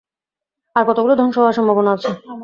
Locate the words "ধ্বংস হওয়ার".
1.15-1.57